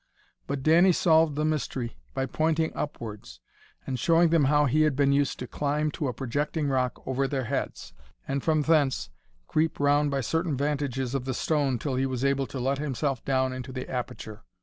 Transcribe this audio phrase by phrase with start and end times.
[0.47, 3.39] But Danny solved the mystery by pointing upwards,
[3.85, 7.27] and showing them how he had been used to climb to a projecting rock over
[7.27, 7.93] their heads,
[8.27, 9.11] and from thence
[9.47, 13.23] creep round by certain vantages of the stone till he was able to let himself
[13.23, 14.41] down into the aperture.